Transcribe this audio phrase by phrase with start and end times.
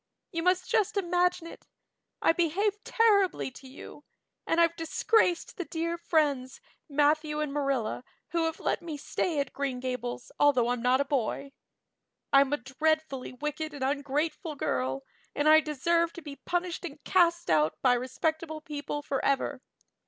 [0.31, 1.67] You must just imagine it.
[2.23, 4.03] I behaved terribly to you
[4.47, 9.53] and I've disgraced the dear friends, Matthew and Marilla, who have let me stay at
[9.53, 11.51] Green Gables although I'm not a boy.
[12.33, 15.03] I'm a dreadfully wicked and ungrateful girl,
[15.35, 19.61] and I deserve to be punished and cast out by respectable people forever.